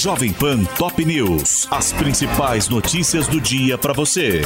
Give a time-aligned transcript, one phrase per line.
[0.00, 1.66] Jovem Pan Top News.
[1.72, 4.42] As principais notícias do dia para você.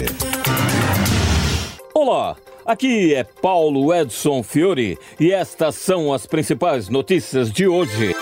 [1.92, 8.16] Olá, aqui é Paulo Edson Fiore e estas são as principais notícias de hoje.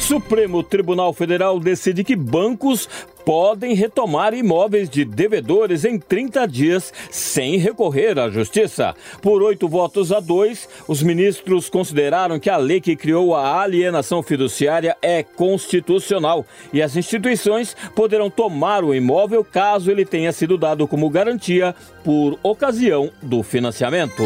[0.00, 2.88] Supremo Tribunal Federal decide que bancos
[3.26, 8.94] podem retomar imóveis de devedores em 30 dias sem recorrer à justiça.
[9.20, 14.22] Por oito votos a dois, os ministros consideraram que a lei que criou a alienação
[14.22, 20.86] fiduciária é constitucional e as instituições poderão tomar o imóvel caso ele tenha sido dado
[20.86, 24.22] como garantia por ocasião do financiamento.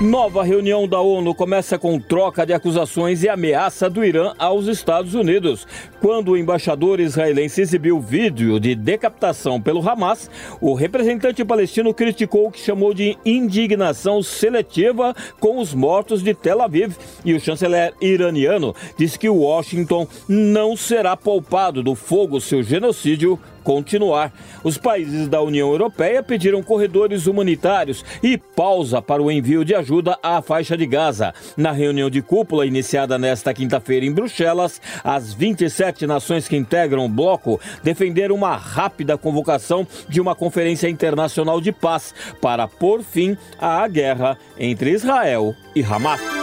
[0.00, 5.12] Nova reunião da ONU começa com troca de acusações e ameaça do Irã aos Estados
[5.12, 5.66] Unidos.
[6.00, 12.50] Quando o embaixador israelense exibiu vídeo de decapitação pelo Hamas, o representante palestino criticou o
[12.50, 18.74] que chamou de indignação seletiva com os mortos de Tel Aviv e o chanceler iraniano
[18.96, 24.32] disse que Washington não será poupado do fogo seu genocídio continuar.
[24.62, 30.18] Os países da União Europeia pediram corredores humanitários e pausa para o envio de ajuda
[30.22, 31.34] à faixa de Gaza.
[31.56, 37.08] Na reunião de cúpula iniciada nesta quinta-feira em Bruxelas, as 27 nações que integram o
[37.08, 43.86] bloco defenderam uma rápida convocação de uma conferência internacional de paz para pôr fim à
[43.88, 46.39] guerra entre Israel e Hamas.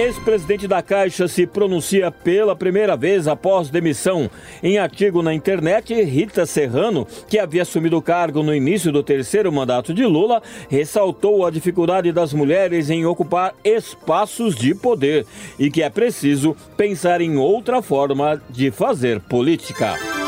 [0.00, 4.30] Ex-presidente da Caixa se pronuncia pela primeira vez após demissão.
[4.62, 9.52] Em artigo na internet, Rita Serrano, que havia assumido o cargo no início do terceiro
[9.52, 15.26] mandato de Lula, ressaltou a dificuldade das mulheres em ocupar espaços de poder
[15.58, 20.19] e que é preciso pensar em outra forma de fazer política.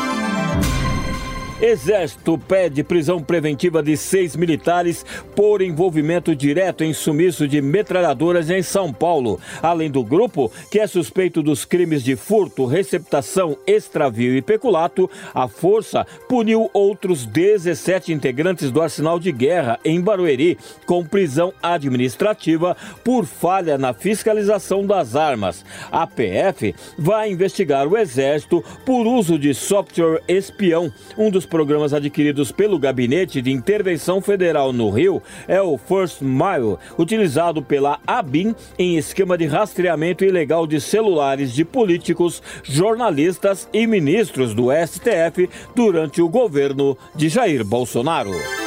[1.63, 8.61] Exército pede prisão preventiva de seis militares por envolvimento direto em sumiço de metralhadoras em
[8.61, 9.39] São Paulo.
[9.61, 15.47] Além do grupo, que é suspeito dos crimes de furto, receptação, extravio e peculato, a
[15.47, 22.75] Força puniu outros 17 integrantes do arsenal de guerra em Barueri com prisão administrativa
[23.05, 25.63] por falha na fiscalização das armas.
[25.89, 32.51] A PF vai investigar o Exército por uso de software espião, um dos programas adquiridos
[32.51, 38.97] pelo Gabinete de Intervenção Federal no Rio é o First Mile, utilizado pela ABIN em
[38.97, 46.27] esquema de rastreamento ilegal de celulares de políticos, jornalistas e ministros do STF durante o
[46.27, 48.62] governo de Jair Bolsonaro.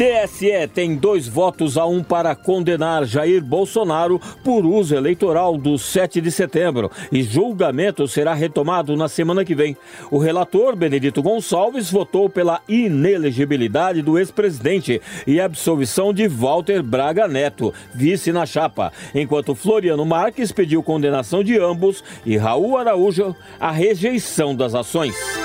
[0.00, 6.22] TSE tem dois votos a um para condenar Jair Bolsonaro por uso eleitoral do 7
[6.22, 9.76] de setembro e julgamento será retomado na semana que vem.
[10.10, 17.74] O relator, Benedito Gonçalves, votou pela inelegibilidade do ex-presidente e absolvição de Walter Braga Neto,
[17.94, 24.56] vice na chapa, enquanto Floriano Marques pediu condenação de ambos e Raul Araújo a rejeição
[24.56, 25.39] das ações.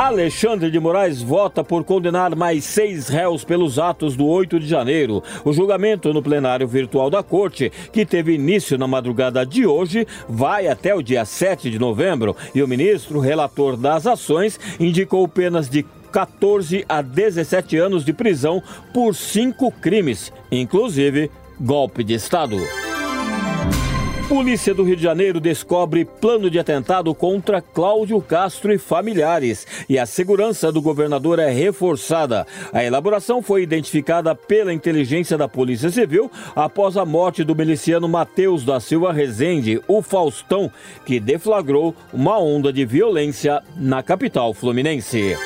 [0.00, 5.22] Alexandre de Moraes vota por condenar mais seis réus pelos atos do 8 de janeiro.
[5.44, 10.68] O julgamento no plenário virtual da Corte, que teve início na madrugada de hoje, vai
[10.68, 15.84] até o dia 7 de novembro e o ministro relator das ações indicou penas de
[16.10, 18.62] 14 a 17 anos de prisão
[18.94, 22.56] por cinco crimes, inclusive golpe de Estado.
[24.30, 29.98] Polícia do Rio de Janeiro descobre plano de atentado contra Cláudio Castro e familiares e
[29.98, 32.46] a segurança do governador é reforçada.
[32.72, 38.64] A elaboração foi identificada pela inteligência da Polícia Civil após a morte do miliciano Matheus
[38.64, 40.70] da Silva Rezende, o Faustão,
[41.04, 45.36] que deflagrou uma onda de violência na capital fluminense.